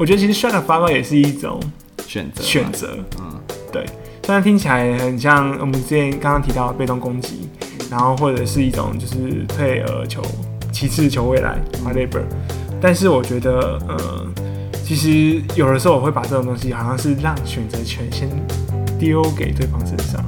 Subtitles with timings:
[0.00, 1.60] 我觉得其实 shut the fuck up 也是一种
[2.06, 2.42] 选择。
[2.42, 3.38] 选择，嗯，
[3.70, 3.84] 对，
[4.24, 7.50] 虽然听起来很像我们之前刚刚提到的被动攻击，
[7.90, 10.22] 然后或者是一种就是退而求
[10.72, 12.22] 其次求未来 whatever，
[12.80, 14.26] 但是我觉得呃，
[14.82, 18.26] 其实有的时候我会把这种东西好像是让选择权先
[18.98, 20.24] 丢给对方身上。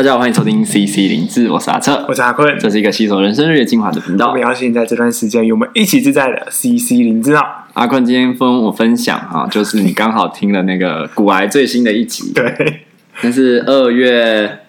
[0.00, 4.28] 大家好，欢迎收听 CC 零智，我是阿策，我是阿坤，这是一个吸收人生日月精华的频道。
[4.28, 7.68] 我们邀请在这段时间与我们一起自在的 CC 零智啊。
[7.74, 12.80] 阿坤今天跟我分享哈，就是你刚好听了那个股癌最新的一集，对，
[13.20, 14.60] 那是二月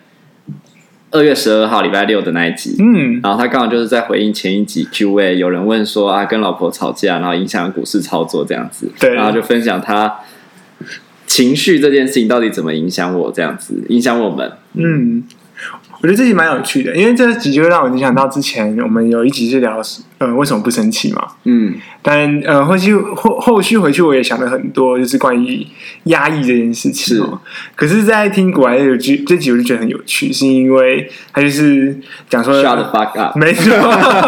[1.12, 10.14] 二月十二号礼拜六的那一集，嗯，然后他刚好就是在回应前一集 Q&A，有人问说啊，跟老婆吵架，然后影响股市操作这样子，对，然后就分享他。
[11.32, 13.32] 情绪这件事情到底怎么影响我？
[13.32, 14.52] 这样子影响我们？
[14.74, 15.24] 嗯，
[16.02, 19.82] 我觉得这集蛮有趣的，因为这集就会让我联想到之前我们有一集是聊
[20.18, 21.26] 呃为什么不生气嘛。
[21.46, 25.66] 嗯，但呃后续后后续回去我也想了很多，就是关于
[26.06, 27.16] 压抑这件事情。
[27.16, 27.24] 是，
[27.76, 31.98] 可是，在听股癌这集这集我就觉得很有趣，是因为他就是
[32.30, 33.72] 讲说 shut the fuck up， 没错，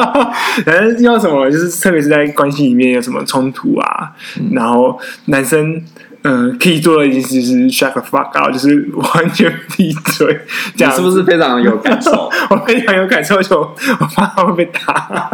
[0.63, 5.83] 反正要什么就是特别是在关系里面有什么冲突啊，嗯、然后男生。
[6.23, 10.39] 嗯，可以做的一件事是 shut the fuck up，就是完全闭嘴。
[10.75, 12.29] 这样是不是非常有感受？
[12.49, 15.29] 我非常有感受，就 我怕他会被打。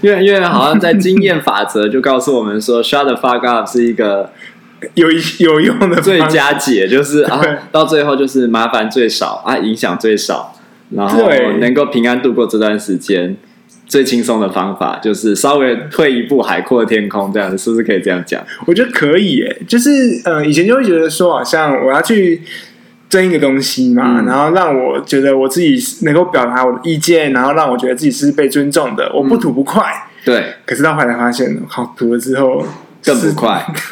[0.00, 4.30] 因为因为好像在经验法则就告诉我们说，shut the fuck up 是一个
[4.94, 5.08] 有
[5.40, 7.38] 有用的最佳解，就是啊，
[7.70, 10.54] 到最后就是麻烦最少啊，影响最少，
[10.90, 11.28] 然后
[11.60, 13.36] 能够平安度过这段时间。
[13.90, 18.40] 最轻松的方法就是稍微退一步，海阔天空，这样子是不是可以这样讲？
[18.64, 19.90] 我觉得可以耶，就是
[20.24, 22.40] 呃，以前就会觉得说，好像我要去
[23.08, 29.82] 争一个东西嘛，嗯、然后让我觉得我自己能够表达我的意见，然后让我觉得自己是被尊重的，我不吐不快。
[29.82, 32.64] 嗯、对，可是到后来发现，好吐了之后
[33.04, 33.66] 更不快。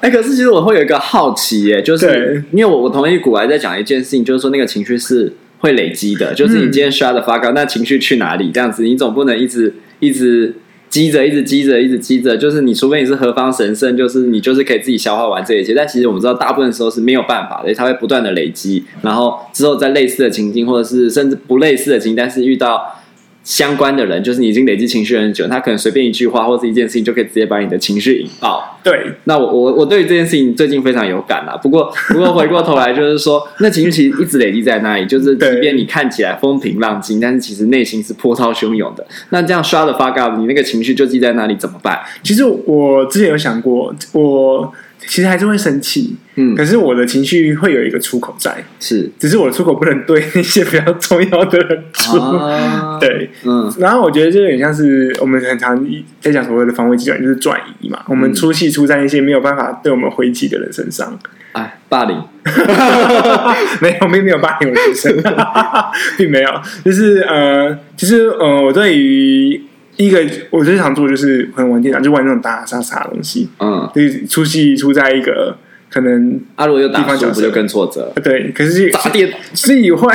[0.00, 5.32] 哎、欸，可是其实我会有一个好奇耶，就是因为我我同意股癌在讲一件事情，就是说那个情绪是。
[5.64, 8.50] 会累积的，就是你今天 shut the fuck up，那情绪去哪里？
[8.52, 10.54] 这样子，你总不能一直一直
[10.90, 12.36] 积着，一直积着，一直积着。
[12.36, 15.72] 就是你除非你是何方神圣，就是你就是可以自己消化完这一切。
[15.72, 23.00] 但其实我们知道，大部分时候是没有办法的，它会不断的累积，然后之后在类似的情境，或者是甚至不类似的情境，但是遇到。
[23.44, 28.80] 相关的人，就是你已经累积情绪很久，他可能随便一句话或是一件事情，就可以直接把你的情绪引爆。
[28.82, 31.54] 对，那我我我对于这件事情最近非常有感啦。
[31.62, 39.06] 不过不过回过头来，就是说，那情绪其实一直累积在那里，就是即便你看起来风平浪静，但是其实内心是波涛汹涌的。
[39.28, 42.00] 那这样 shut the fuck up，你那个情绪就积在那里，怎么办？
[42.22, 44.74] 其实我之前有想过，我。
[45.06, 55.86] 其实还是会生气，嗯，可是我的情绪会有一个出口在，是，只是我的出口不能对那些比较重要的人出，啊、 对，嗯，然后我觉得这有点像是我们很常
[56.20, 61.18] 在讲所谓的防卫机转，就是转移嘛，我们出气出在那些没有办法对我们回击的人身上，
[61.52, 62.16] 哎，霸凌，
[63.80, 65.32] 没有，并没有霸凌我的身上，
[66.16, 66.50] 并没有，
[66.84, 69.60] 就是呃，其实呃，我对于。
[69.96, 73.48] 第一个我最常做就是可能玩电脑，就玩那种打打杀杀的东西。
[73.60, 75.56] 嗯，就是出戏出在一个
[75.90, 78.12] 可能阿罗又打输，不就更挫折？
[78.22, 80.12] 对，可是砸电自己 会，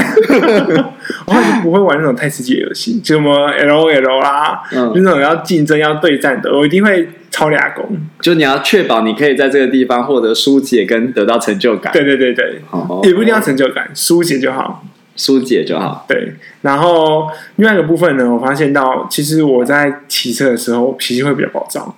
[1.25, 7.97] 我还是不会玩那种太刺激的游戏，就什么 L O L 啦，嗯，就那种要竞争要对战的，我一定会超俩攻。
[8.19, 11.93] 就你要确保你可以在这个地方获得疏解跟得到成就感。
[11.93, 14.83] 对对对对，哦、也不一定要成就感，疏解就好。
[15.19, 16.05] 疏解就好。
[16.07, 21.95] 对，然后另外一个部分呢，我发现到其实我在骑车的时候脾气会比较暴躁。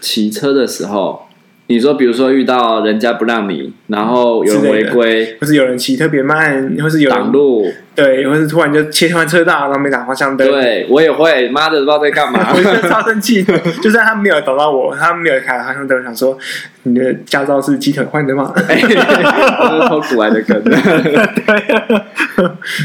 [0.00, 1.28] 骑车的时候。
[1.68, 7.64] 你说，比如说遇到人家不让你，然后有人违规，或是有人骑特别慢，或是有人挡路，
[7.94, 10.46] 对，或是突然就切换车道，然后没打方向灯。
[10.46, 13.42] 对，我也会，妈的，不知道在干嘛， 我就超生气。
[13.80, 16.36] 就算他没有挡到我，他没有开方向灯，想说
[16.82, 18.52] 你的驾照是鸡腿换的吗？
[19.88, 20.62] 偷古来的梗。
[20.64, 20.74] 对，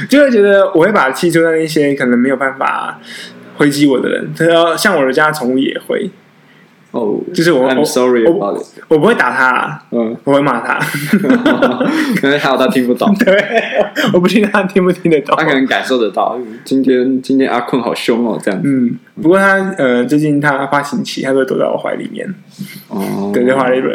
[0.08, 2.98] 就会觉得我会把气出在那些可能没有办法
[3.58, 6.10] 回击我的人，他要像我的家宠物也会。
[6.98, 8.66] 哦，oh, 就是我，I'm sorry about it.
[8.88, 10.80] 我，我不会打他，嗯，我会骂他，
[12.20, 13.38] 可能还有他听不懂， 对，
[14.14, 16.38] 我不确定他听不听得懂，他可能感受得到。
[16.66, 18.68] 今天今天阿坤好凶哦，这样子。
[18.68, 22.28] 嗯，不过他呃，最近他发情期，他都会躲在我怀里面。
[22.88, 23.94] 哦，对，就怀里面，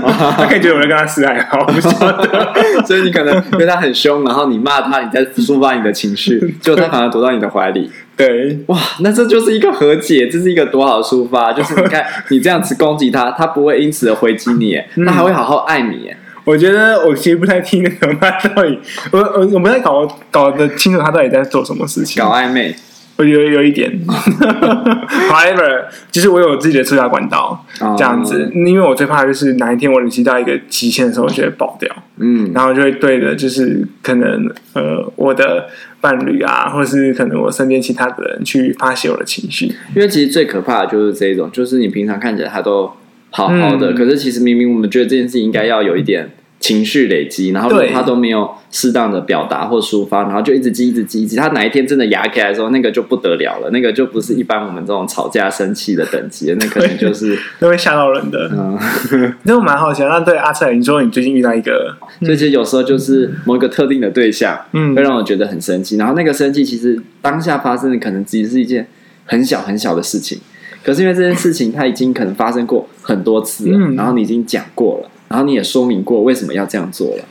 [0.36, 2.52] 他可以觉得我在跟他示爱，好不晓得。
[2.86, 7.90] 所以你可能因为他很凶，然后你骂他，你在抒发你的情绪，结果他反而躲到你的怀里。
[8.16, 11.52] 对，哇，那这就是一个和解，这是一个多好的抒发。
[11.52, 16.10] 就是你看， 你这样子攻击他，他不会因此而回击你，他还会好好爱你。
[16.44, 18.78] 我觉得我其实不太听得懂他到底，
[19.12, 22.22] 我我我不太搞搞得清楚他到底在做什么事情。
[22.22, 22.74] 搞暧昧，
[23.22, 23.90] 我觉得有一点。
[25.30, 27.64] However，就是我有自己的社交管道，
[27.96, 31.88] 这样子，嗯、因为我最怕的就是哪一天我累积到一个极限的时候，我就会爆掉。
[32.18, 35.66] 嗯，然后就会对着，就是可能呃我的
[36.00, 39.66] 伴侣啊，或是可能我身边其他的人去发泄我的情绪。
[39.94, 42.90] 因为其实最可怕的就是这一种，就是你平常看起来他都
[43.30, 46.30] 好好的，嗯、可是其实明明我们觉得这件事情应该要有一点。
[46.62, 58.48] 情绪累积，然后如果他都没有适当的表达或抒发，然后就一直积、一直积、一直，他哪一天真的压 起来的时候，那个就不得了了，那个就不是一般我们这种吵架生气的等级，那可能就是都会吓到人的。
[58.52, 58.78] 嗯，
[59.42, 68.86] 那我蛮好奇，那对阿菜，你说你最近遇到一个，所以其实有时候就是某一个特定的对象，嗯，会让我觉得很生气，然后那个生气其实当下发生的可能只是一件
[69.26, 70.38] 很小很小的事情，
[70.84, 75.08] 可是因为这件事情它已经可能发生过很多次了，嗯，然后你已经讲过了。
[75.32, 77.24] 然后你也说明过为什么要这样做了，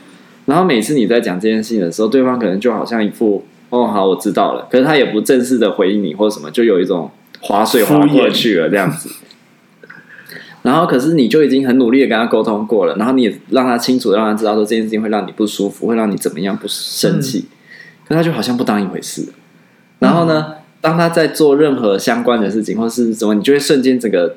[0.46, 7.08] 然后每次你在讲这件事情的时候，对方可能就好像一副哦好我知道了，可是他也不正式的回应你或什么，就有一种
[7.40, 9.08] 划水划过去了这样子。
[10.62, 17.46] 然后可是你就已经很努力的跟他沟通过了，然后你也让他清楚的让他知道说这件事情会让你不舒服，会让你怎么样不生气，
[18.08, 19.28] 可他就好像不当一回事。
[20.00, 24.36] 然后呢，当他在做任何相关的事情或是什么，你就会瞬间整个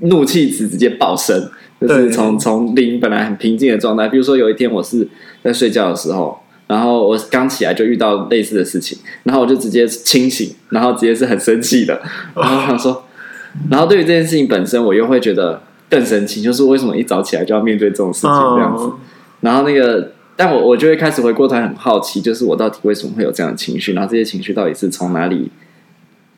[0.00, 1.50] 怒气值直接爆升。
[1.78, 5.06] 就是从从零本来很平静的状态，比如说有一天我是
[5.44, 12.00] 在睡觉的时候，然后我刚起来就遇到类似的事情，然后我就直接清醒，然后直接是很生气的，
[12.34, 13.04] 然后想说，
[13.70, 15.60] 然后对于这件事情本身，我又会觉得
[15.90, 18.90] 更生气，就是为什么一早起来就要面对这种事情这样子，
[19.40, 25.50] 然后那个，但我我就会开始回过头来很好奇，就是我到底为什么会有这样的情绪，然后这些情绪到底是从哪里？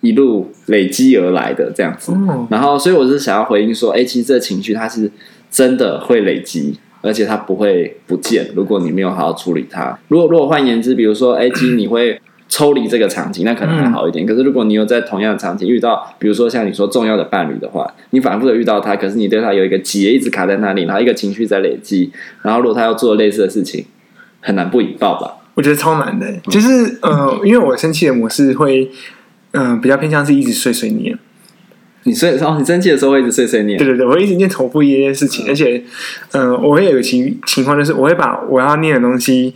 [0.00, 2.12] 一路累积而来的这样子，
[2.50, 5.10] 然后所以我是想要回应说，哎，其实这个情绪它是
[5.50, 8.48] 真的会累积，而且它不会不见。
[8.54, 14.24] 如果你没有好好处理它，如果如果换言之，比如说，哎，其实你会抽离这个场景，那可能还好一点。
[14.24, 22.12] 可是如果你有在同样的场景遇到，比如说像你说重要的伴侣的话，你反复的遇到他，可是你对他有一个结一直卡在那里，然后一个情绪在累积，
[22.42, 23.84] 然后如果他要做类似的事情，
[24.40, 25.38] 很难不引爆吧？
[25.54, 28.88] 我觉得超难的，就是呃，因为我生气的模式会。
[29.52, 31.18] 嗯、呃，比较偏向是一直碎碎念。
[32.04, 33.76] 你碎，然后你生气的时候会一直碎碎念。
[33.76, 35.84] 对对对，我会一直念重复一件事情，嗯、而且，
[36.32, 39.52] 嗯、呃，我会有个情情况，就是我会把我要念的东西，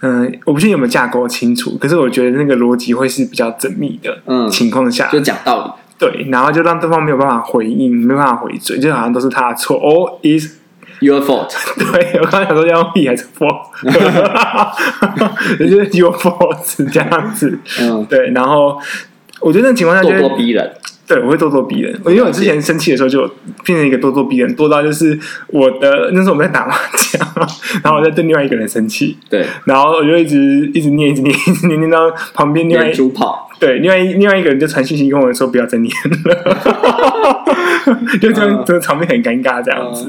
[0.00, 4.18] 嗯、呃，我不确定有没有架构清楚，可是我觉得那个逻辑会是比较缜密的。
[4.26, 5.72] 嗯，情况下就讲道理。
[5.96, 9.76] 对，然后就让对方没有办法回应，没办法回嘴，就好像都是他的错。
[9.78, 10.56] 哦，is
[10.98, 11.50] your fault。
[11.78, 13.68] 对，我刚才想说要 be 还是 fault，
[15.58, 17.58] 就是 your fault 这样子。
[17.80, 18.76] 嗯，对，然后。
[19.40, 20.70] 我觉得那情况下就咄咄逼人，
[21.06, 21.98] 对，我会咄咄逼人。
[22.06, 23.26] 因为我之前生气的时候就
[23.64, 27.26] 变成一个咄咄逼人，多到就是我的那时候我们在打麻将，
[27.82, 35.92] 然后我在对另外一个人生气，对，然后我就一直一直念，一直念，一直念，念到旁边另外猪跑，对，另外另外一个人就传信息跟我说不要再念
[36.24, 37.39] 了，
[38.20, 40.06] 就这样，这个场面很尴尬这样子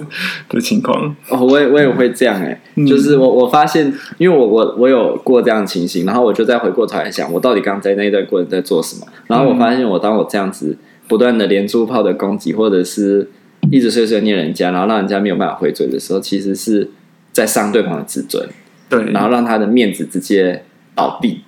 [0.49, 1.15] 的情况。
[1.29, 2.59] 哦，我也我也会这样哎。
[2.87, 9.05] 就是我我发现，因为我我我有过这样的情形，然后我就再回过头来想，我到底刚在那一段过程在做什么？
[9.27, 10.77] 然后我发现，我当我这样子
[11.07, 13.29] 不断的连珠炮的攻击，或者是
[13.69, 16.89] 一直碎碎念人家，然后让人家没有办法回嘴的时候，其实是
[17.31, 18.47] 在伤对方的自尊，
[18.89, 20.63] 对，然后让他的面子直接
[20.95, 21.41] 倒闭。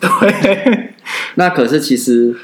[0.00, 0.90] 对，
[1.34, 2.34] 那可是其实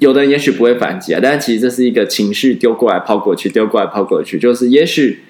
[0.00, 5.20] 有的人也许不会反击啊，但是其实这是一个情绪丢过来抛过去，丢过来抛过去，就是也许。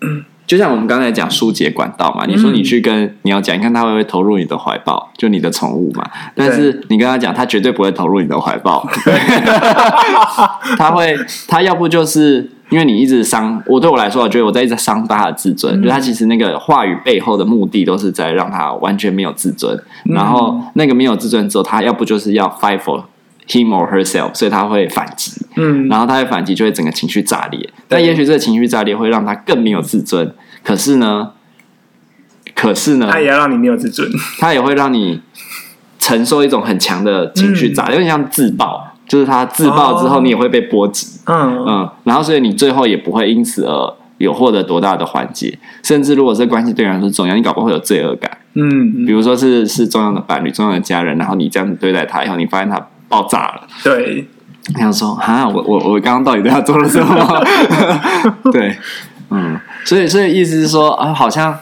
[0.46, 6.08] 就像我们刚才讲疏解管道嘛，你说你去跟你要讲，你看他会不会投入你的怀抱，就你的宠物嘛。
[6.36, 8.88] 但是你跟他讲，他绝对不会投入你的怀抱。
[10.78, 11.16] 他会，
[11.48, 15.82] 他要不就是因为你一直伤我，对我来说，我觉得我在一直伤他的自尊。
[15.82, 19.76] 就他其实那个话语背后的目的，都是在让他完全没有自尊。
[20.04, 23.02] 然后那个没有自尊之后，他要不就是要 fight for
[23.48, 25.32] him or herself，所以他会反击。
[25.56, 27.68] 嗯，然后他会反击，就会整个情绪炸裂。
[27.88, 30.34] 但也许这个情绪炸裂会让他更没有自尊。
[30.62, 31.32] 可是呢，
[32.54, 35.20] 可是呢，他也要让你没有自尊，他也会让你
[35.98, 41.20] 承受一种很强的情绪炸裂，有点像自爆，就是他自爆之后，你也会被波及。
[41.26, 48.30] 嗯嗯，然后所以你最后也不会因此而有获得多大的缓解，甚至如果这关系对你来说重要，你搞不好会有罪恶感。
[48.54, 53.66] 嗯，比如说是是重要的伴侣、重要的家人，然后你这样子对待他以后，你发现他爆炸了。
[53.84, 54.26] 对，
[54.68, 57.44] 你想说啊，我我我刚刚到底对他做了什么？
[58.52, 58.76] 对。
[59.28, 61.58] 嗯，所以所以意思是说啊，好像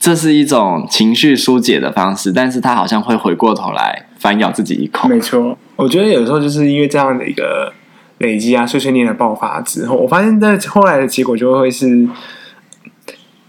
[0.00, 5.08] 这是一种情绪疏解的方式，但是他好像会回过头来反咬自己一口。
[5.08, 7.72] 没错，我觉得有时候就是因为这样的一个
[8.18, 12.08] 累积啊，碎碎念的爆发之后，我发现在后来的结果就会是，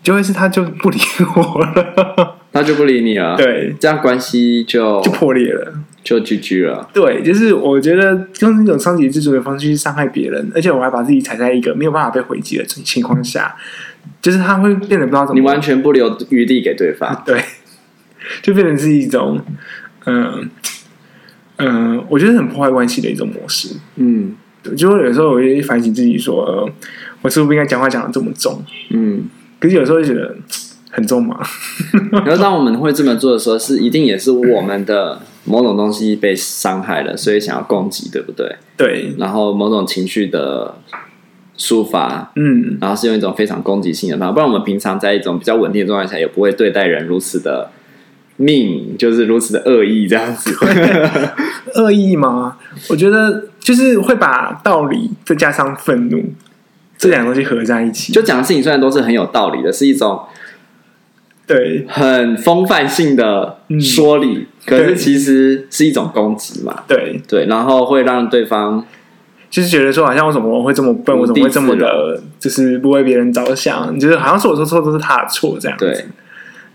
[0.03, 0.99] 就会是他就不理
[1.35, 2.35] 我了。
[2.53, 3.35] 他就不理你了。
[3.35, 6.87] 对，这样关系就就破裂了，就 GG 了。
[6.93, 13.55] 对，就是我觉得用那种伤己自足的方式去伤害别人，而且我还把自己踩在一个没有办法被回击的情况下，
[14.21, 17.21] 就是他会变得不知道怎么，你完全不留余地给对方。
[17.25, 17.43] 对，
[18.43, 19.41] 就变成是一种，
[20.05, 20.45] 嗯、呃、
[21.57, 23.75] 嗯、呃，我觉得很破坏关系的一种模式。
[23.95, 24.35] 嗯，
[24.77, 26.69] 就会有时候我会反省自己说，呃，
[27.23, 28.63] 我是不是不应该讲话讲的这么重？
[28.91, 29.23] 嗯，
[29.59, 30.35] 可是有时候就觉得。
[30.93, 31.39] 很重嘛？
[32.23, 38.55] 然后当我们会这么做的时候，是一定也是我们的某种东西被伤害了，所以想要攻击，对不对？
[38.77, 39.13] 对。
[39.17, 40.75] 然后某种情绪的
[41.57, 47.71] 抒发，嗯，然后是用一种非常攻击性的方法，不然我们平常在一种比较稳定的状态下，也不会对待人如此的
[48.37, 50.55] 命，就是如此的恶意这样子。
[51.75, 52.57] 恶意吗？
[52.89, 56.23] 我觉得就是会把道理再加上愤怒
[56.99, 60.21] 这两个东西合在一起，就讲的事情虽然都是很有道理的，是一种。
[61.45, 66.83] 对，很风范性的说理，嗯、可是其实是一种攻击嘛。
[66.87, 68.85] 对对，然后会让对方
[69.49, 75.85] 就是觉得说，好像我怎么会这么笨，我怎么会这么的，就是不为别人着想，就是好像是我说错都是他的错这样子。
[75.85, 76.05] 对，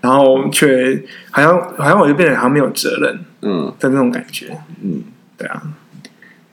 [0.03, 4.47] 然后却好像好像我就变得好像没有责任，嗯的那种感觉。
[4.83, 5.03] 嗯，
[5.39, 5.63] 对啊。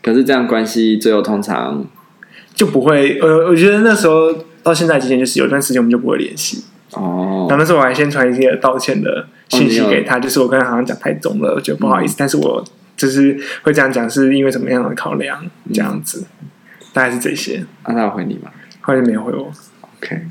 [0.02, 1.86] 可是这样关系最后通常
[2.54, 3.20] 就不会。
[3.20, 4.32] 呃，我觉得那时候
[4.64, 6.64] 到现在之间，就是有段时间我们就不会联系。
[6.96, 12.64] 哦，然后那时候我还先传一些道歉的信息给他，就是我刚才好像讲太重了，我觉得不好意思，但是我
[12.96, 16.26] 就是会这样讲，是因为什么样的考量，这样子，
[16.94, 17.64] 大概是这些。
[17.86, 18.52] 那他有回你吗？
[18.82, 19.52] 后来没有回我。
[19.98, 20.22] OK，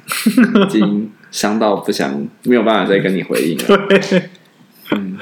[0.66, 3.87] 已经伤到不想没有办法再跟你回应了。
[3.88, 4.23] 对，
[4.92, 5.18] 嗯，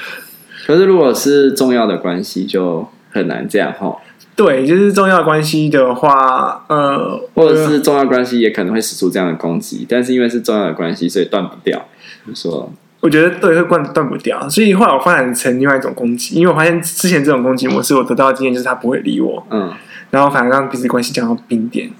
[0.67, 3.97] 可是如果是重要的关系，就很难这样哈。
[4.35, 11.85] 对，就是重要关系的话，呃，或者是重要关系也可能会使出这样的攻击，但是因为是重要的关系，所以断不掉。
[12.25, 19.71] 你说，我觉得对，会断断不掉，所以后来我发展成另外一种攻击，因为我发现之前这种攻击模式，我得到的经验就是他不会理我，嗯，
[20.11, 21.91] 然后反而让彼此关系降到冰点。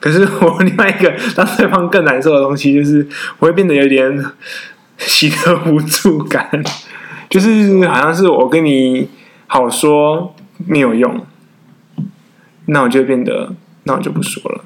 [0.00, 3.06] 可是我另外一个让对方更难受的东西，就是
[3.38, 4.24] 我会变得有点
[4.98, 6.50] 喜得无助感，
[7.30, 9.08] 就是好像是我跟你
[9.46, 10.34] 好说
[10.66, 11.24] 没有用。
[12.66, 13.54] 那我就变得，
[13.84, 14.64] 那我就不说了。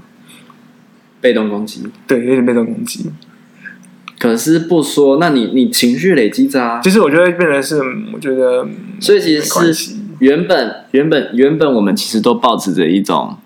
[1.20, 3.10] 被动攻击，对，有点被动攻击。
[4.18, 6.80] 可是不说，那你你情绪累积着啊。
[6.82, 7.78] 其实我觉得变成是，
[8.12, 8.66] 我觉得，
[8.98, 13.36] 所以其实是原本原本原本我们其实都抱持着一种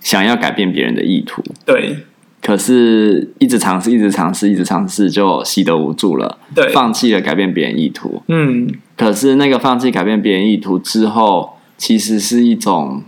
[0.00, 1.42] 想要改变别人的意图。
[1.64, 1.98] 对。
[2.42, 6.38] 可是一直尝试，一直尝试，一直尝试，就习得无助了。
[6.54, 6.68] 对。
[6.68, 8.22] 放弃了改变别人意图。
[8.28, 8.70] 嗯。
[8.96, 13.02] 可是那个放弃改变别人意图之后，其实是一种。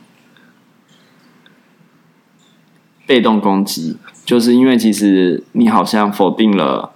[3.06, 6.92] 被动攻击，就是因为其实你好像否定了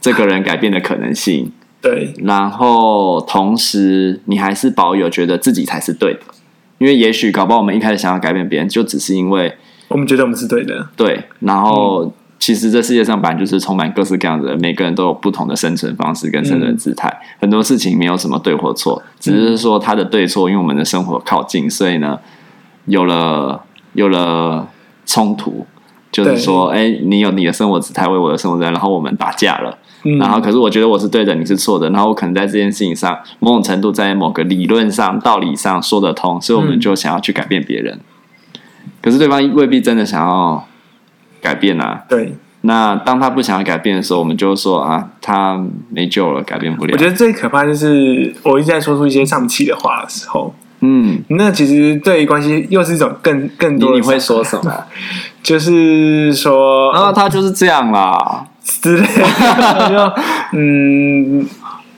[0.00, 1.50] 这个人改变的可能性，
[1.82, 6.20] 对，然后同时你还是保有觉得自己才是对的，
[6.78, 9.56] 因为也许搞不好我们一开始想要改变别人，就只是因为
[9.88, 22.20] 我们觉得我们是对的，对，然后其实这世界上本来就是充满各式各样的人，每个人都有不同的生存方式跟生存姿态，嗯、很多事情没有什么对或错，只是说他的对错，因为我们的生活靠近，所以呢，
[22.86, 24.68] 有了有了。
[25.06, 25.66] 冲突
[26.10, 29.78] 就是说，哎、欸，你有你的生活姿态，为我的生活姿态，然后我们打架了。
[30.04, 31.88] 嗯、然后，可是我觉得我是对的，你是错的。
[31.90, 37.98] 然后，我可能在这件事情上，某种程度在某个理论上、道理上说得通，所以我们就想要去改变别人。
[38.54, 38.60] 嗯、
[39.00, 40.66] 可是对方未必真的想要
[41.40, 42.04] 改变啊。
[42.08, 42.34] 对。
[42.62, 46.92] 那当他不想要改变的时候，我们就说啊，他没救了，改变不了。
[46.92, 50.54] 我觉得最可怕就是我一直在说出一些丧气的话的时候。
[50.84, 54.00] 嗯，那其实对于关系又是一种更更多的。
[54.00, 54.84] 你会说什么？
[55.40, 59.88] 就是说，啊，他就是这样啦，之类的。
[59.88, 61.46] 就嗯，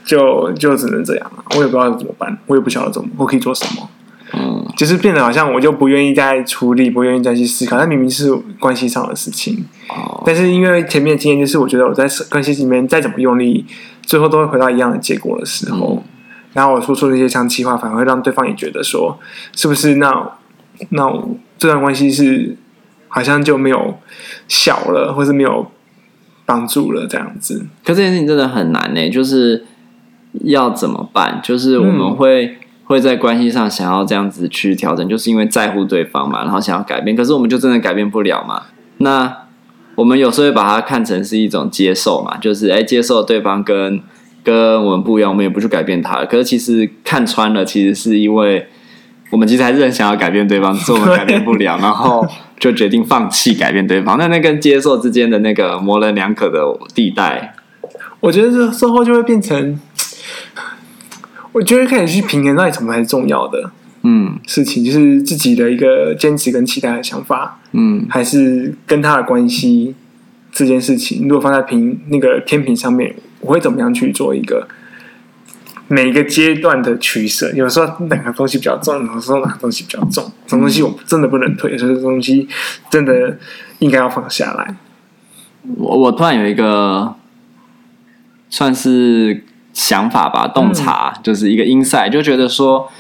[0.05, 1.43] 就就只能这样了。
[1.57, 3.89] 我也不知道怎么办，我也不晓得怎么，我可以做什么。
[4.35, 7.79] 嗯，就是变得好像我就不愿意再处理，不愿意再去思考。
[7.79, 9.65] 那明明是关系上的事情。
[9.89, 10.23] 哦。
[10.27, 13.65] 但是因为前面的经验就是，我觉得我在关系里面再怎么用力，
[14.03, 16.03] 最后都会回到一样的结果的时候。
[16.07, 16.11] 嗯
[16.55, 19.19] 然后我说出这些像气话，反而会让对方也觉得说，
[19.55, 20.31] 是不是那
[20.91, 21.13] 那
[21.59, 22.57] 这段关系是
[23.09, 23.99] 好像就没有
[24.47, 25.71] 小了，或是没有
[26.47, 27.67] 帮助了这样子。
[27.85, 29.65] 可这件事情真的很难呢，就是
[30.45, 31.41] 要怎么办？
[31.43, 38.63] 就是我们会、嗯、会在关系上想要这样子去调整，就是因为在乎对方嘛，然后想要改变，可是我们就真的改变不了嘛。
[38.99, 39.39] 那
[39.97, 44.01] 我们有时候会把它看成是一种接受嘛，就是哎，接受对方跟。
[44.45, 46.25] 跟我们不一样，我们也不去改变他。
[46.27, 48.67] 可是其实看穿了，其实是因为
[49.31, 52.25] 我们其实还是很想要改变对方，只是我们改变不了，然后
[52.61, 54.17] 就决定放弃改变对方。
[54.19, 56.61] 那那跟接受之间的那个模棱两可的
[56.95, 57.55] 地带，
[58.21, 59.81] 我觉得这之后就会变成，
[61.53, 63.71] 我觉得开始去平衡到底什么才是重要的。
[64.07, 69.95] 嗯，事情就是自己的一个坚持跟期待的想法，嗯，还是跟他的关系
[70.53, 74.67] 这件事情，如果放在平那个天平上面，我会怎么样去做一个
[75.89, 77.53] 每一个阶段的取舍？
[77.53, 82.49] 有时候哪个东西比较重，有时候哪个东西比较重，什么东西我真的不能退，这东西
[82.91, 83.39] 真的
[83.79, 84.75] 应该要放下来。
[85.77, 87.15] 我我突然有一个
[88.49, 92.91] 算是想法吧，洞察，嗯、就是一个 insight，就觉得说。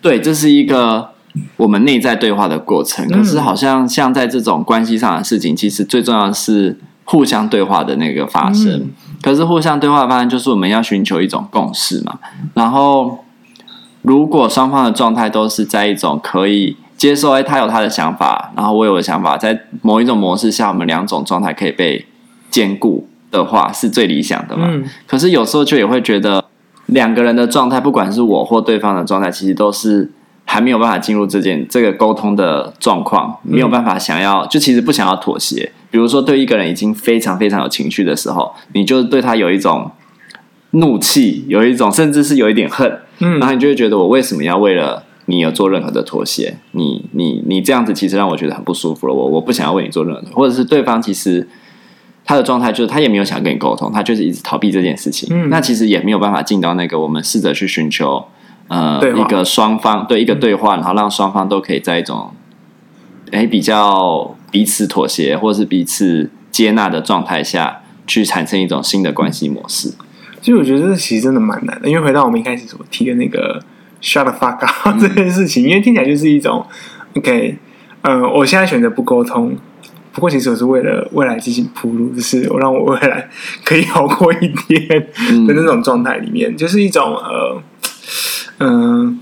[0.00, 1.10] 对，这是一个
[1.56, 3.08] 我们内在对话的过程。
[3.08, 8.88] 可是，好像像在这种关系上的事情，其实最重要的是互相对话的那个发生。
[9.24, 12.18] 可是，互相对话的发生就是我们要寻求一种共识嘛。
[12.52, 13.24] 然后，
[14.02, 22.04] 如果双方的状态都是在一种可以接受，哎，他有他的想法，然后我有我的想法，在某一种模式下，我们两种状态可以被
[22.50, 24.68] 兼顾的话，是最理想的嘛。
[25.06, 26.44] 可是有时候就也会觉得。
[26.88, 30.12] 两个人的状态，不管是我或对方的状态，其实都是
[30.44, 35.72] 还没有办法进入这件这个沟通的状况，没有办法想要，就其实不想要妥协。
[35.90, 39.90] 比如说，对一个人已经非常非常有情绪的时候，你就对他有一种
[40.70, 46.56] 怒气，有一种甚至是有一点恨，嗯，然后你就会觉得我为什么要为了你有做任何的妥协？
[46.72, 49.14] 你你你这样子其实让我觉得很不舒服了。
[49.14, 51.48] 我我不想要为你做任何的，或者是对方其实。
[52.26, 55.28] 他的状态就是他也没有想跟你沟通，他就是一直逃避这件事情。
[55.30, 58.24] 嗯，那其实也没有办法进到那个我们试着去寻求
[58.68, 62.32] 呃话一个双方对一个对话，然后让双方都可以在一种
[63.30, 69.92] 哎比较彼此妥协或者是彼此接纳的状态下去产生一种新的关系模式。
[70.40, 73.60] 其实我觉得这其实真的蛮难的，因为回到我们一开始所提的那个
[74.02, 76.64] shut the fuck up 这件事情，嗯、因为听起来就是一种
[77.16, 77.56] OK，
[78.02, 79.56] 呃，我现在选择不沟通。
[80.12, 83.28] 不过，其实我是为了未来进行铺路，就是我让我未来
[83.64, 87.60] 可以好过一点的那种状态里面，嗯、就是一种呃，
[88.64, 89.14] 嗯、呃，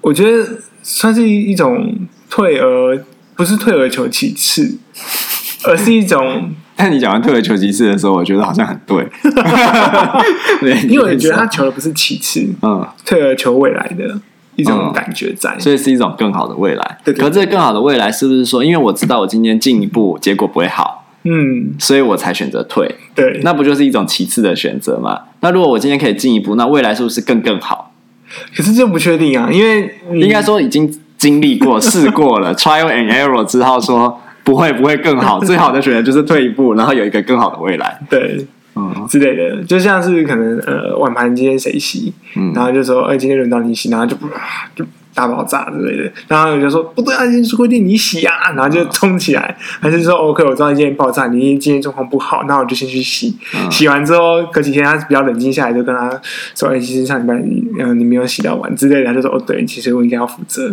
[0.00, 0.46] 我觉得
[0.82, 1.94] 算是一种
[2.30, 4.78] 退而不是退而求其次，
[5.64, 6.52] 而是一种。
[6.74, 9.06] 但你讲完退而求其次的时候，我觉得好像很对，
[10.60, 14.20] 对，因为我觉得他求的不是其次，嗯，退而求未来的。
[14.56, 16.98] 一种感觉在，嗯，所以是一种更好的未来。
[17.04, 22.94] 对，对，可这更好的未来是不是说，因为我知道我今天进一步结果不会好，嗯，所以我才选择退。
[23.14, 25.24] 对，那不就是一种其次的选择吗？
[25.40, 27.92] 那如果我今天可以进一步，那未来是不是更更好？
[28.56, 37.98] 可是这不确定啊，因为应该说已经经历过、试过了 trial and error 之后，说不会不会更好，最好的选择就是退一步，然后有一个更好的未来。
[38.08, 38.46] 对。
[38.78, 44.28] 嗯，之类的，就像是可能呃，碗盘今天谁洗，嗯，然后就说，哎、欸，今天轮到你洗，然后就不
[44.74, 44.84] 就
[45.16, 56.10] 大爆炸之类的，然后就说不对啊，今天是规定你洗啊，然后就冲起来，还是说 OK，我知道今天爆炸，你今天状况不好，那我就先去洗，嗯、洗完之后隔几天他比较冷静下来，就跟他
[56.54, 57.34] 说，哎、欸，其实上礼拜
[57.80, 60.70] 嗯你没有洗到碗之类的，他就说哦对，其实我应该要负责。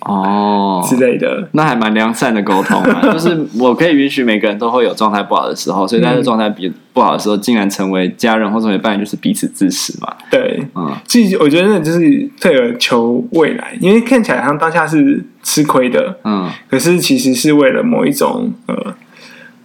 [0.00, 3.00] 哦，之类的，那还蛮良善的沟通嘛。
[3.12, 10.14] 就是我可以允许每个人都会有状态不好的时候，所以在这状态比不好的时候，竟然成为家人或者为伴侣，就是彼此支持嘛。
[10.30, 18.94] 对，嗯，其实我觉得那就是退而求未来，因为看起来好像当下是吃亏的，嗯，可是其实是为了某一种呃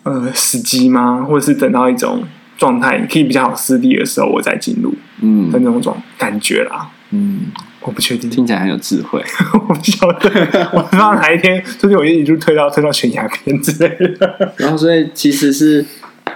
[0.03, 1.25] 呃时机吗？
[1.27, 2.23] 或者是等到一种
[2.57, 7.41] 状态可以比较好施力的时候，我再进入，嗯的那种感觉啦，嗯。
[7.83, 9.19] 我不确定，听起来很有智慧。
[9.53, 10.29] 我不晓得，
[10.71, 14.53] 我不知道哪一天，就是我一直推到推到悬崖边之类的。
[14.57, 15.83] 然后，所以其实是，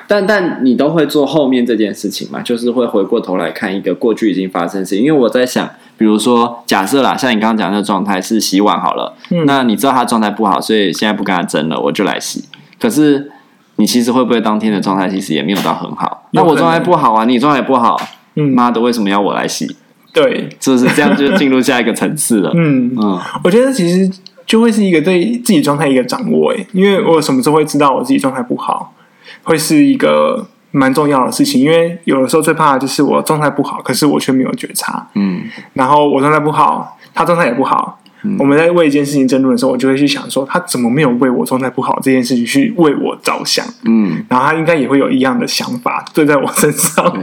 [0.08, 2.42] 但但你都会做后面这件事情嘛？
[2.42, 5.06] 就是会回过头来看一个过去已经发生的事情。
[5.06, 12.44] 因为我在想，比如说假设啦，像你刚刚讲的状态是洗碗好了，嗯、那你知道他状态不好，所以现在不跟他争了，我就来洗。
[12.80, 13.32] 可是
[13.76, 16.28] 你其实会不会当天的状态其实也没有到很好？
[16.32, 17.96] 那我状态不好啊，你状态不好，
[18.36, 19.76] 嗯，妈的，为什么要我来洗？
[20.16, 22.52] 对，是不是这样就进入下一个层次了？
[22.56, 24.10] 嗯嗯，嗯我觉得其实
[24.48, 28.96] 就会是一个对自己状态一个掌握，诶，因为我什么时候会知道我自己状态不好，
[29.44, 31.62] 会是一个蛮重要的事情。
[31.62, 35.06] 因为有的时候最怕的就是我状态不好，可是我却没有觉察。
[35.16, 35.42] 嗯，
[35.74, 38.00] 然后我状态不好，他状态也不好。
[38.40, 43.64] 我们在为一件事情争论的时候，我就会去想说，他怎么没有为我状态不好这件事情去为我着想？
[43.86, 47.16] 嗯，然后他应该也会有一样的想法对在我身上。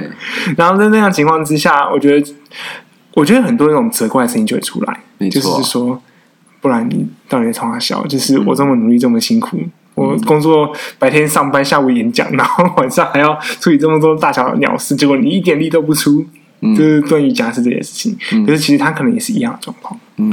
[0.57, 2.35] 然后在那样情况之下，我觉得，
[3.15, 6.01] 我觉得很多那种责怪的声音就会出来，就是说，
[6.61, 8.07] 不然你到底在冲三小？
[8.07, 16.25] 就是我这么努力，这么辛苦，嗯、我工作白天上班，下午演讲，然后晚上还要处理这么多大小的鸟事，结果你一点力都不出，
[16.61, 18.17] 嗯、就是关于家事这件事情。
[18.33, 20.33] 嗯、可是其实他可能也是一样的状况，嗯。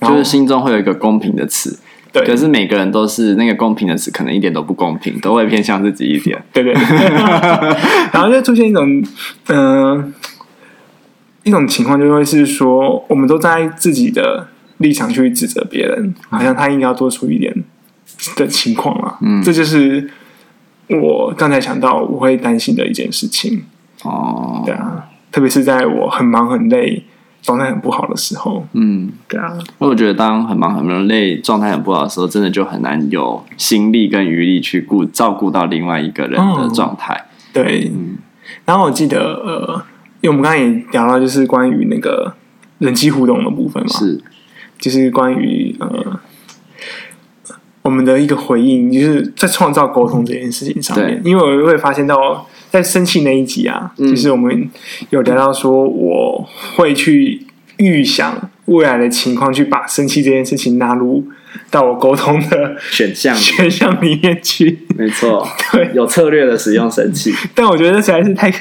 [0.00, 1.78] 就是心中会有一个公平的词，
[2.12, 6.38] 对，可是每个人都是那个公平的词，可能一点都不公平，都会偏向自己一点。
[6.52, 6.74] 对对。
[8.12, 9.02] 然后就出现一种，
[9.46, 10.12] 嗯、呃，
[11.44, 17.54] 一种情况就会是说，我们都在自己的立场去指责别人，好像他应该要做出一点
[18.36, 19.16] 的情况啊。
[19.22, 20.10] 嗯，这就是
[20.88, 23.64] 我刚才想到我会担心的一件事情。
[24.02, 27.04] 哦，对啊，特别是在我很忙很累。
[27.44, 37.12] 状态很不好的时候，嗯，对啊，因为我觉得当很忙很累、状态很不好的时候，真的就很难有心力跟余力去顾照顾到另外一个人的状态。
[37.12, 38.16] 哦、对，嗯，
[38.64, 39.84] 然后我记得，呃，
[40.24, 42.34] 因为我们刚才也聊到，就是关于那个
[42.78, 44.18] 人机互动的部分嘛，是，
[44.78, 46.20] 就是关于呃，
[47.82, 52.48] 我们的一个回应，就是在创造沟通这件事情上面，因为我会发现到。
[52.70, 54.68] 在生气那一集啊，嗯、就是我们
[55.10, 61.24] 有聊到说，我会去预想未来的情况，去把生气这件事情纳入
[61.70, 64.80] 到我沟通的选项选项里面去。
[64.96, 67.32] 没错， 对，有策略的使用生气。
[67.54, 68.52] 但我觉得这实在是太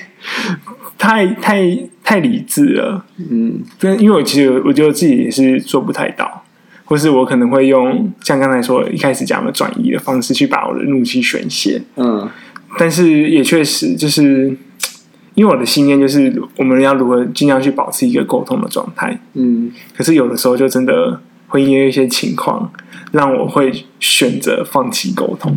[1.04, 3.04] 太太太理智了。
[3.18, 3.62] 嗯，
[4.00, 6.46] 因为我其实我觉得自己也是做不太到，
[6.86, 11.82] 或是我可能会用像刚才说一开始讲的转移的方式去把我的怒气宣泄。
[11.98, 12.30] 嗯。
[12.80, 14.58] 但是也确实，就是
[15.36, 19.20] 因为我的信念就是，我们要如何尽量去保持一个沟通的状态。
[19.34, 22.72] 嗯，可是有的时候就真的会因为一些情况，
[23.12, 25.54] 让我会选择放弃沟通。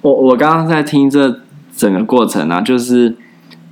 [0.00, 1.42] 我我刚刚在听这
[1.76, 3.14] 整个过程啊，就是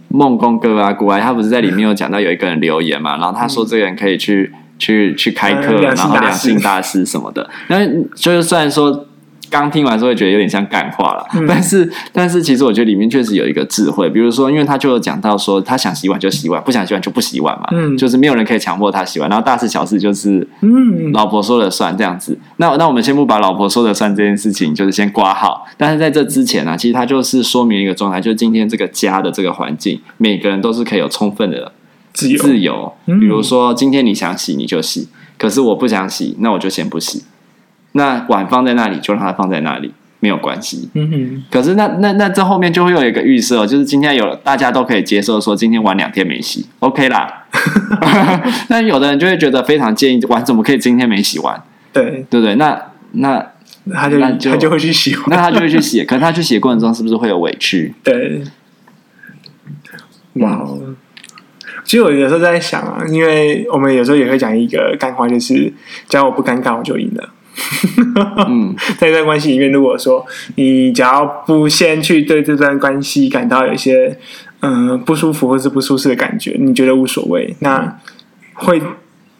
[0.09, 7.49] 梦工哥啊，古埃他不是在里面有讲到有一个人留言嘛， 然后他说这个人可以去去去开课，然后两性大师什么的。
[7.69, 9.07] 那就是虽然说。
[9.51, 22.39] 刚听完之后会觉得有点像干话了，嗯、但是但是其实我觉得里面确实有一个智慧，比如说，因为他就有讲到说，他想洗碗就洗碗，不想洗碗就不洗碗嘛，嗯，就是没有人可以强迫他洗碗，然后大事小事就是嗯，老婆说了算这样子。
[22.57, 31.73] 那那我们先不把老婆说了算这件事情就是先挂号，但是在这之前呢、啊，其实他就是说明一个状态，就是今天这个家的这个环境，每个人都是可以有充分的
[32.13, 32.43] 自由。
[32.43, 32.93] 自由。
[33.05, 37.23] 比如说今天你想洗你就洗，可是我不想洗，那我就先不洗。
[37.97, 40.89] 那碗放在那里，就让它放在那里，没有关系。
[40.95, 41.45] 嗯哼。
[41.51, 47.47] 可是那那那这后面就会有一个预设，就是今天有大家都可以接受，说今天碗两天没洗，OK 啦。
[48.69, 51.61] 那有的人就会觉得非常介意，碗怎么可以今天没洗完？
[51.93, 52.55] 对对不对？
[52.57, 52.81] 那
[53.13, 53.45] 那
[53.95, 56.05] 他就，就他就会去洗，那他就会去洗。
[56.05, 57.95] 可是他去洗的过程中，是不是会有委屈？
[58.03, 58.43] 对。
[60.35, 60.83] 哇、wow。
[61.85, 65.73] 其实我有时候在想啊，因为我们有时候也会讲一个干话，就是
[66.09, 67.31] 只要我不尴尬，我就赢了。
[68.49, 70.25] 嗯， 在一段关系里面，如果说
[70.57, 74.17] 你只要不先去对这段关系感到有一些
[74.61, 77.99] 嗯、呃、不舒服或是不舒适的感觉，你觉得无所谓，那
[78.55, 78.81] 会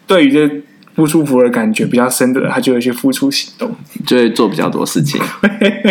[0.07, 0.49] 对于这
[0.95, 3.75] 不舒服的感觉比较深的人，他就会去付出行动，
[4.05, 5.21] 就会做比较多事情。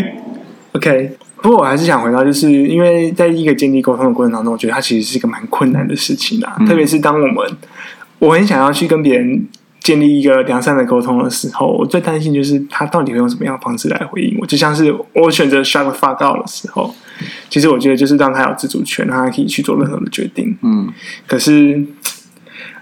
[0.73, 7.37] OK，不过我还是想回到，就是因为在一个建立沟通的过程当中，我觉得它其实是一个蛮困难的事情啊，嗯、特别是当我们
[8.19, 9.47] 我很想要去跟别人。
[9.87, 14.45] 建立一个良善的沟通的时候，我最担心就是他到底会用什么样的方式来回应我。
[14.45, 16.93] 就像是我选择 shut the fuck up 的时候，
[17.49, 20.59] 其实我觉得就是让他有自主权，让他可以去做任何的决定。
[20.63, 20.93] 嗯，
[21.25, 21.87] 可是，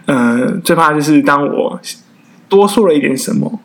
[0.06, 1.78] 呃，最怕就是当我
[2.48, 3.60] 多说了一点什么，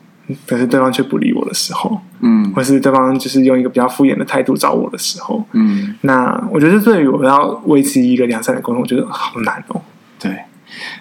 [0.46, 9.80] 可是对方却不理我的时候，嗯，或是对方就是用一个比较敷衍的态度找我的时候，嗯，那我觉得对于我要维持一个良善的沟通，我觉得好难哦。
[10.18, 10.36] 对。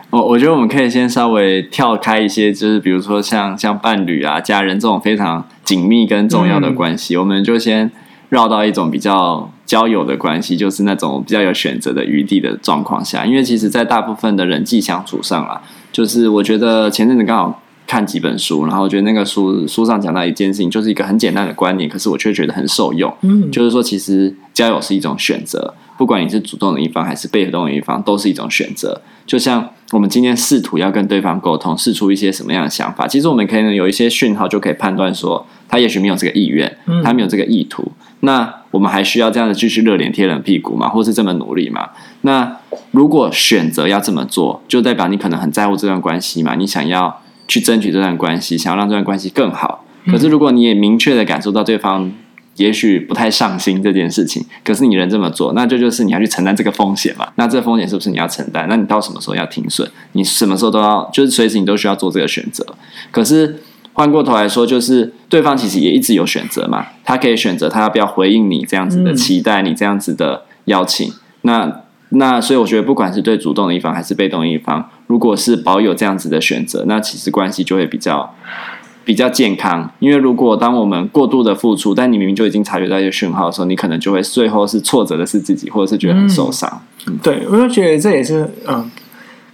[0.10, 7.92] 我我觉得我们可以先稍微跳开一些，就是比如说像像伴侣啊、家人这种非常紧密跟重要的关系，嗯、我们就先
[8.30, 13.26] 绕到一种比较交友的关系，就是那种比较有选择的余地的状况下。
[13.26, 23.12] 因为其实，在大部分的人际相处上啊，就是我觉得前阵子刚好看几本书，然后我觉得那个书书上讲到一件事情，就是一个很简单的观念，可是我却觉得很受用。
[23.22, 29.02] 嗯，就是说，其实交友是一种选择，不管你是主动的一方还是被动的一方，都是一种选择。
[29.28, 37.84] 就像我们今天试图要跟对方沟通，试出一些什么样的想法，其实我们可能有一些讯号，就可以判断说他也许没有这个意愿，他没有这个意图。
[37.84, 40.88] 嗯、那我们还需要这样的继续热脸贴冷屁股吗？
[40.88, 41.90] 或是这么努力吗？
[42.22, 42.58] 那
[42.92, 46.56] 如果选择要这么做，就代表你可能很在乎这段关系嘛？
[46.56, 49.84] 你想要去争取这段关系，想要让这段关系更好。
[50.08, 52.14] 可是如果你也明确的感受到对方。
[52.60, 57.26] 也许不太上心这件事情，可是你人这么做，那这就，就是你要去承担这个风险嘛？
[57.36, 58.68] 那这个风险是不是你要承担？
[58.68, 59.90] 那你到什么时候要停损？
[60.12, 62.66] 你什么时候都要，就是随时你都需要做这个选择。
[63.12, 63.62] 可是
[63.94, 71.08] 换过头来说，就是对方其实也一直有选择嘛，他可以选择他要不要回应你这样子的期待，你这样子的邀请。
[71.08, 78.36] 嗯、那那所以我觉得，不管是对主动的一方还是被动的一方，如果是保有这样子的选择，那其实关系就会比较
[79.04, 86.82] 比较健康，因为如果当我们过度的付出，但你明明就已经察觉到一些讯号的时候，你可能就会最后是挫折的是自己，或者是觉得很受伤。
[87.08, 88.90] 嗯，对，我就觉得这也是嗯。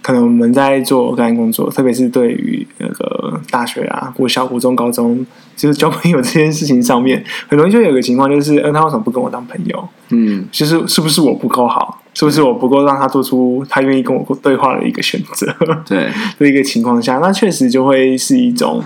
[0.02, 9.88] 可能我们在做个案工作，特别是对于那个大学啊、国小、国中、高中，就是交朋友这件事情上面，很容易就有个情况，就是，嗯，他为什么不跟我当朋友？
[10.10, 12.00] 嗯，就是是不是我不够好？
[12.18, 15.54] 是不是我不够让他做出他愿意跟我对话的一个选择？
[15.86, 16.08] 对，
[16.40, 18.82] 这一个情况下，那确实就会是一种，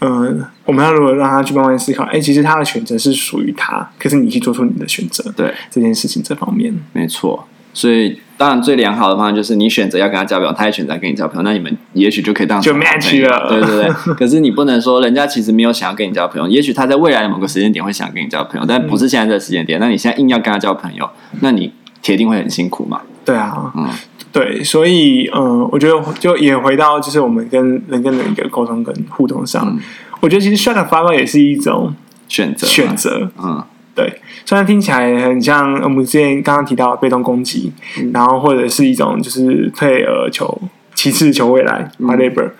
[0.00, 8.18] 嗯，我们要如何让他去慢慢思考，哎，其实他的选择是属于他，可是你去做出你的选择，对这件事情这方面，没错，所以。
[8.38, 13.90] 当然，最良好的方案就是你选择要跟他交朋友，他也选择跟你交朋友，那你们也许就可以当就 match 了，对对对。
[14.12, 19.80] 可是你不能说人家其实没有想要跟你交朋友，也许他在未来的某个时间点会想跟你交朋友，但不是现在这个时间点。
[19.80, 21.08] 那你现在硬要跟他交朋友，
[21.40, 23.00] 那你铁定会很辛苦嘛？
[23.24, 23.88] 对啊，嗯，
[24.32, 29.80] 对，所以嗯，我觉得就也回到就是我们跟人跟人一个沟通跟互动上，嗯、
[30.20, 31.94] 我觉得其实 shut up 发问也是一种
[32.28, 33.62] 选择选择，嗯。
[33.96, 40.60] 对，虽然听起来很像我们之前刚刚提到的被动攻击，嗯、然后或者是一种就是退而求
[40.94, 42.52] 其次求未来 whatever，、嗯、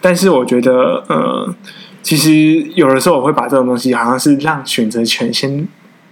[0.00, 1.52] 但是我觉得呃，
[2.00, 5.66] 其实有的时候我会把这种东西好像是让选择权先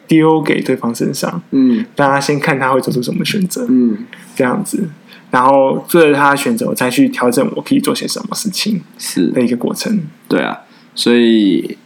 [0.07, 3.99] 丢给对方身上，嗯，让他先看他会做出什么选择，嗯，
[4.35, 4.89] 这样子，
[5.31, 10.01] 然后随着他的选择，我再去调整我可以做些什么事情，是的一个过程。
[10.29, 10.61] 对啊，
[10.95, 11.79] 所以。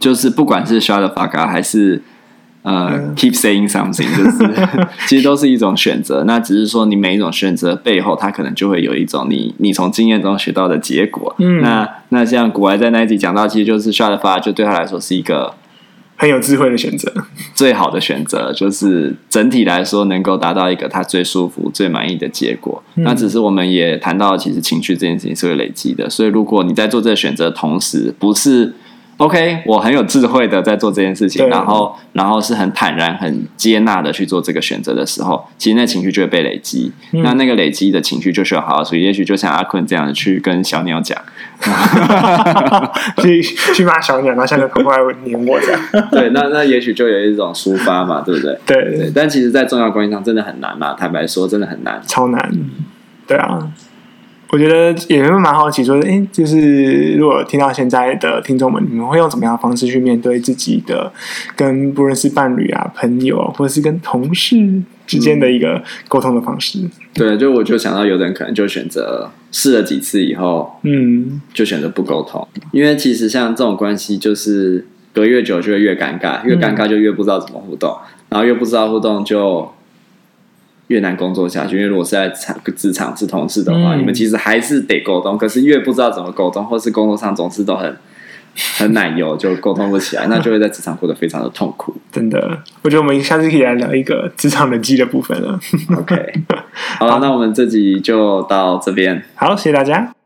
[0.00, 2.02] 就是不管是 shut the fuck up 还是
[2.60, 4.68] 呃、嗯、keep saying something，就是
[5.08, 6.24] 其实都是一种选择。
[6.24, 11.34] 那只是说你每一种选择背后，它可能就会有一种你你从经验中学到的结果。
[11.38, 15.54] 嗯，那那像古埃在那一集讲到，其实就是 shut the fuck 就对他来说是一个
[16.16, 17.12] 很有智慧的选择，
[17.54, 22.82] 最好的选择，就是整体来说能够达到一个他最舒服、最满意的结果。
[22.96, 26.08] 嗯、那只是我们也谈到，其实情绪这件事情是会累积的。
[26.08, 28.74] 所以如果你在做这个选择的同时，不是。
[29.18, 36.90] OK，我很有智慧的在做这件事情，然后，然后是很坦然、很接纳的去做这个选择的时候，其实那情绪就会被累积。
[37.12, 39.02] 嗯、那那个累积的情绪就需要好好处理。
[39.02, 41.16] 也许就像阿坤这样去跟小鸟讲，
[43.22, 45.80] 去去骂小鸟，然后小鸟跑过来黏我这样。
[46.10, 48.58] 对，那那也许就有一种抒发嘛，对不对？
[48.66, 49.12] 对对。
[49.14, 50.94] 但其实，在重要关系上，真的很难嘛。
[50.94, 52.52] 坦白说，真的很难，超难。
[53.26, 53.70] 对啊。
[54.54, 61.12] 我觉得也会蛮好奇，说，哎，就是如果听到现在的听众们，你们会用怎么样的方式去面对自己的
[61.56, 64.56] 跟不论是伴侣啊、朋友啊，或者是跟同事
[65.08, 66.78] 之间的一个沟通的方式？
[66.78, 79.68] 嗯、对，就我就想到，有的人可能就选择试了几次以后，嗯，就选择不沟通，因为其实像这种关系，就是隔越久就会越尴尬，越尴尬就越不知道怎么互动，嗯、然后越不知道互动就。
[80.88, 85.38] 越难工作下去，因为如果是在场职场是同事的话，嗯、你们其实还是得沟通。
[85.38, 87.96] 可是越不知道怎么沟通，或是工作上总是都很
[88.78, 91.94] 很奶油，就沟通不起来， 那就会在职场过得非常的痛苦。
[92.12, 95.58] 真的，我觉得我们下次可以来聊一个职场人际的部分了。
[95.98, 96.14] OK，
[96.98, 99.24] 好了，好，那我们这集就到这边。
[99.34, 100.23] 好，谢谢大家。